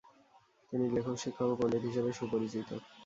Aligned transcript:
তিনি 0.73 0.85
লেখক, 0.95 1.15
শিক্ষক, 1.23 1.49
ও 1.49 1.59
পণ্ডিত 1.59 1.83
হিসেবে 1.89 2.09
সুপরিচিত। 2.13 2.69